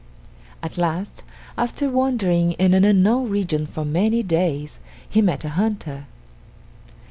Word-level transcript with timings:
At 0.63 0.79
last, 0.79 1.21
after 1.59 1.87
wandering 1.87 2.53
in 2.53 2.73
an 2.73 2.83
unknown 2.83 3.29
region 3.29 3.67
for 3.67 3.85
many 3.85 4.23
days, 4.23 4.79
he 5.07 5.21
met 5.21 5.45
a 5.45 5.49
hunter. 5.49 6.07